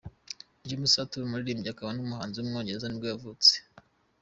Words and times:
James 0.67 0.93
Arthur, 1.01 1.21
umuririmbyi 1.25 1.69
akaba 1.71 1.91
n’umuhanzi 1.95 2.35
w’umwongereza 2.37 2.85
nibwo 2.87 3.07
yavutse. 3.13 3.53